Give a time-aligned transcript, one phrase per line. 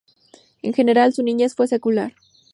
[0.63, 2.15] En general, su niñez fue secular.